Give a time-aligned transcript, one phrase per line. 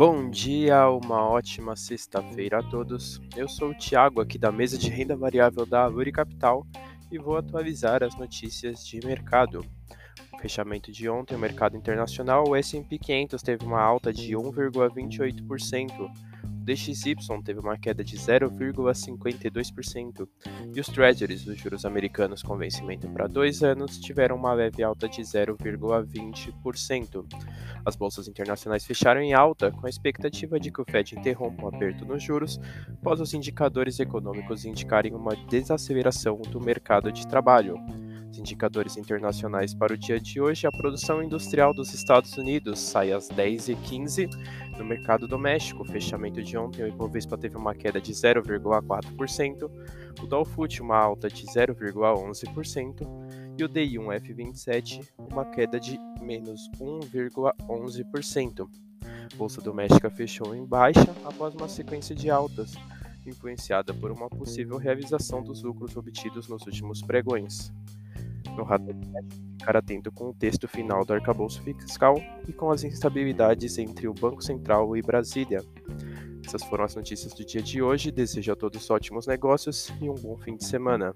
[0.00, 3.20] Bom dia, uma ótima sexta-feira a todos.
[3.36, 6.66] Eu sou o Thiago, aqui da mesa de renda variável da Avuri Capital
[7.12, 9.62] e vou atualizar as notícias de mercado.
[10.40, 16.10] Fechamento de ontem, o mercado internacional, o S&P 500 teve uma alta de 1,28%,
[16.62, 20.28] DXY teve uma queda de 0,52%
[20.74, 25.08] e os Treasuries, os juros americanos com vencimento para dois anos, tiveram uma leve alta
[25.08, 27.26] de 0,20%.
[27.84, 31.68] As bolsas internacionais fecharam em alta, com a expectativa de que o Fed interrompa o
[31.68, 37.74] aperto nos juros, após os indicadores econômicos indicarem uma desaceleração do mercado de trabalho
[38.38, 43.28] indicadores internacionais para o dia de hoje, a produção industrial dos Estados Unidos sai às
[43.28, 44.28] 10h15
[44.78, 45.84] no mercado doméstico.
[45.84, 49.70] fechamento de ontem, o Ibovespa teve uma queda de 0,4%,
[50.22, 53.06] o Dow Foot uma alta de 0,11%
[53.58, 58.68] e o DI1F27 uma queda de menos 1,11%.
[59.36, 62.74] Bolsa doméstica fechou em baixa após uma sequência de altas,
[63.26, 67.72] influenciada por uma possível realização dos lucros obtidos nos últimos pregões
[68.56, 68.94] no radar
[69.60, 72.14] ficar atento com o texto final do arcabouço fiscal
[72.48, 75.62] e com as instabilidades entre o Banco Central e Brasília.
[76.44, 78.10] Essas foram as notícias do dia de hoje.
[78.10, 81.12] Desejo a todos ótimos negócios e um bom fim de semana.